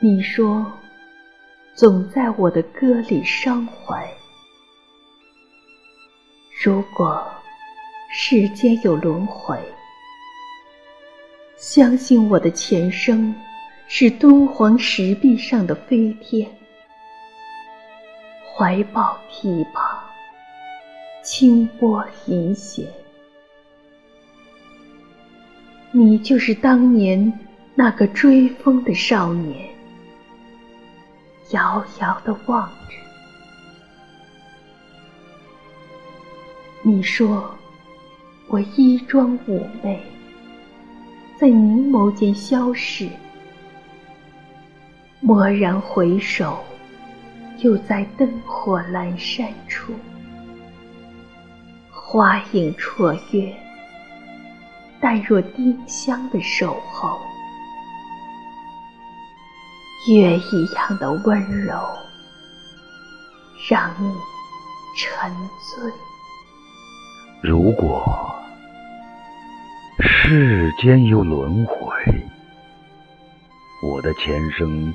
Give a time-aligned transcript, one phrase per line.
[0.00, 0.64] 你说，
[1.74, 4.08] 总在我的歌里伤怀。
[6.62, 7.26] 如果
[8.08, 9.58] 世间有轮回，
[11.56, 13.34] 相信我的前生
[13.88, 16.48] 是敦煌石壁上的飞天，
[18.54, 19.98] 怀抱琵琶，
[21.24, 22.86] 轻拨银弦。
[25.90, 27.32] 你就是当年
[27.74, 29.76] 那个追风的少年。
[31.50, 32.94] 遥遥的望着，
[36.82, 37.54] 你说
[38.48, 40.02] 我衣装妩媚，
[41.40, 43.08] 在凝眸间消逝。
[45.22, 46.64] 蓦然回首，
[47.58, 49.92] 又在灯火阑珊处，
[51.90, 53.52] 花影绰约，
[55.00, 57.20] 淡若丁香的守候。
[60.08, 61.76] 月一样的温柔，
[63.68, 64.10] 让你
[64.96, 65.30] 沉
[65.76, 65.92] 醉。
[67.42, 68.34] 如果
[70.00, 71.76] 世间有轮回，
[73.82, 74.94] 我的前生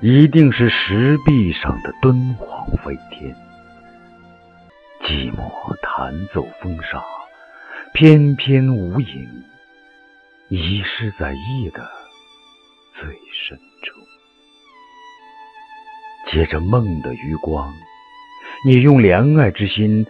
[0.00, 3.36] 一定是石壁上的敦煌飞天。
[5.02, 7.04] 寂寞弹奏风沙，
[7.92, 9.44] 翩翩无影，
[10.48, 11.86] 遗失在夜的
[12.98, 14.07] 最深处。
[16.30, 17.74] 借着梦的余光，
[18.64, 20.06] 你用怜爱之心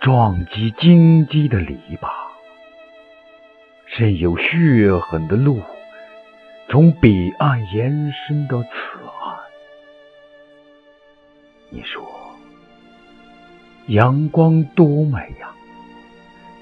[0.00, 2.10] 撞击荆棘的篱笆，
[3.96, 5.62] 任由血痕的路
[6.68, 9.38] 从彼岸延伸到此岸。
[11.68, 12.02] 你说
[13.86, 15.54] 阳光多美呀，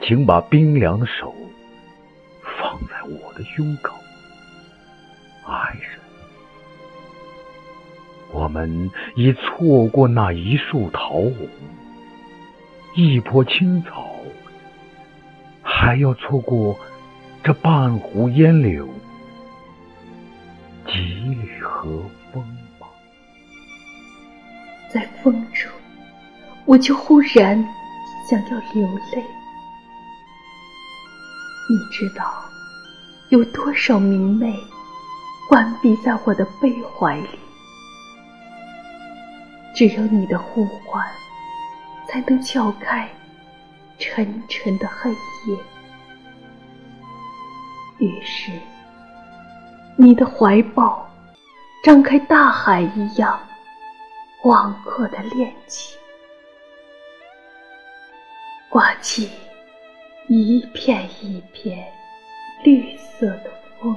[0.03, 1.35] 请把冰凉的手
[2.43, 3.97] 放在我的胸口，
[8.49, 11.33] 我们已错过那一树桃红，
[12.95, 14.17] 一坡青草，
[15.63, 16.75] 还要错过
[17.45, 18.89] 这半壶烟柳，
[20.87, 22.43] 几缕和风
[22.81, 22.87] 吗？
[24.91, 25.71] 在风中，
[26.65, 27.63] 我就忽然
[28.31, 29.23] 想要流泪。
[31.69, 32.25] 你知道
[33.29, 34.59] 有多少明媚
[35.51, 37.29] 关闭在我的悲怀里？
[39.79, 41.09] 只有你的呼唤，
[42.09, 43.09] 才能撬开
[43.97, 45.09] 沉沉的黑
[45.47, 45.57] 夜。
[47.99, 48.51] 于是，
[49.97, 51.09] 你的怀抱
[51.85, 53.39] 张开大海一样
[54.43, 55.97] 广阔的恋情，
[58.69, 59.31] 刮起
[60.27, 61.87] 一片一片
[62.65, 63.51] 绿色的
[63.81, 63.97] 风，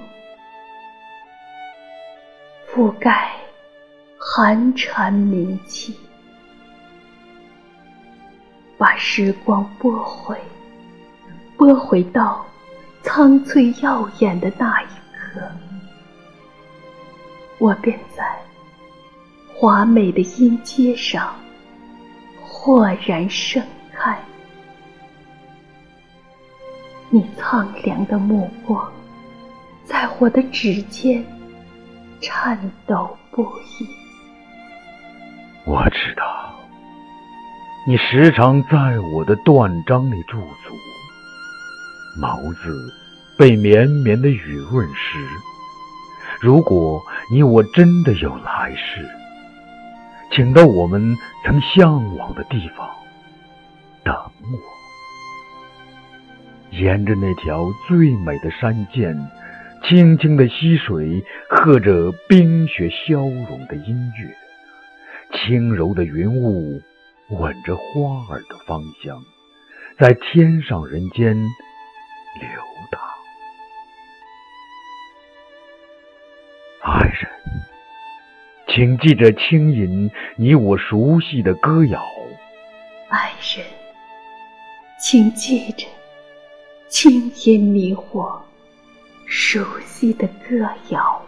[2.71, 3.31] 覆盖。
[4.33, 5.93] 寒蝉鸣泣，
[8.77, 10.39] 把时光拨回，
[11.57, 12.45] 拨回到
[13.03, 15.51] 苍翠耀眼的那一刻，
[17.57, 18.39] 我便在
[19.53, 21.35] 华美的音阶上
[22.41, 23.61] 豁然盛
[23.91, 24.17] 开。
[27.09, 28.89] 你苍凉的目光，
[29.83, 31.21] 在我的指尖
[32.21, 33.43] 颤抖不
[33.77, 34.00] 已。
[35.63, 36.55] 我知道，
[37.85, 40.75] 你时常在我的断章里驻足，
[42.19, 42.93] 眸子
[43.37, 45.19] 被绵绵的雨润湿。
[46.41, 47.01] 如果
[47.31, 49.07] 你我真的有来世，
[50.31, 52.89] 请到我们曾向往的地方
[54.03, 54.59] 等我。
[56.71, 59.15] 沿着那条最美的山涧，
[59.87, 64.40] 清清的溪水和着冰雪消融的音乐。
[65.33, 66.81] 轻柔的云雾
[67.29, 69.23] 吻着花儿的芳香，
[69.97, 72.49] 在天上人间流
[72.91, 73.01] 淌。
[76.81, 77.29] 爱人，
[78.67, 82.03] 请记着轻吟你我熟悉的歌谣。
[83.09, 83.65] 爱人，
[84.99, 85.87] 请记着
[86.87, 88.45] 轻吟你我
[89.25, 91.21] 熟悉的歌谣。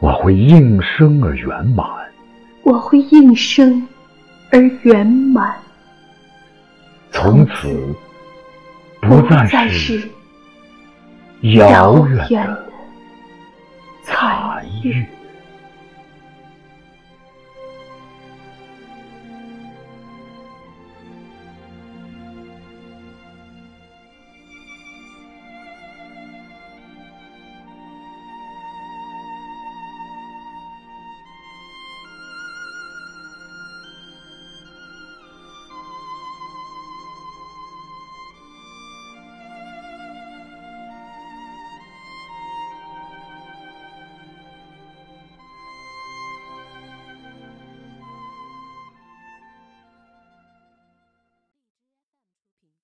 [0.00, 1.99] 我会应声而圆满。
[2.62, 3.86] 我会应声
[4.50, 5.54] 而圆满，
[7.10, 7.94] 从此
[9.00, 10.08] 不再是
[11.40, 12.64] 遥远的
[14.04, 15.06] 残月。